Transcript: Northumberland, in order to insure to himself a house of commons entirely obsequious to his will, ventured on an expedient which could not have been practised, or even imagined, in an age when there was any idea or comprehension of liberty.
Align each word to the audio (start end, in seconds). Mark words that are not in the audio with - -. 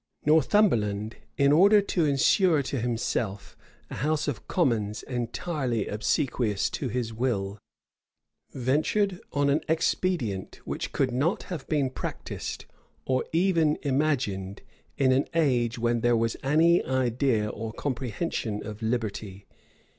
Northumberland, 0.25 1.17
in 1.37 1.51
order 1.51 1.79
to 1.79 2.05
insure 2.05 2.63
to 2.63 2.79
himself 2.81 3.55
a 3.91 3.97
house 3.97 4.27
of 4.27 4.47
commons 4.47 5.03
entirely 5.03 5.85
obsequious 5.87 6.71
to 6.71 6.87
his 6.89 7.13
will, 7.13 7.59
ventured 8.51 9.21
on 9.31 9.47
an 9.51 9.61
expedient 9.69 10.55
which 10.65 10.91
could 10.91 11.11
not 11.11 11.43
have 11.53 11.67
been 11.69 11.91
practised, 11.91 12.65
or 13.05 13.23
even 13.31 13.77
imagined, 13.83 14.63
in 14.97 15.11
an 15.11 15.27
age 15.35 15.77
when 15.77 16.01
there 16.01 16.17
was 16.17 16.35
any 16.41 16.83
idea 16.83 17.47
or 17.49 17.71
comprehension 17.71 18.65
of 18.65 18.81
liberty. 18.81 19.45